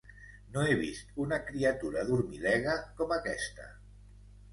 No 0.53 0.61
he 0.69 0.77
vist 0.77 1.19
una 1.25 1.37
criatura 1.49 2.05
dormilega 2.07 2.73
com 3.03 3.15
aquesta! 3.19 3.69